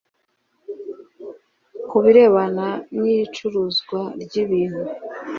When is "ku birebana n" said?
1.87-3.01